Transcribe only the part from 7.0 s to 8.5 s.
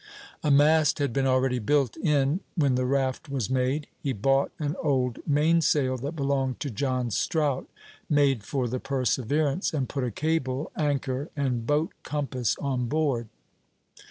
Strout, made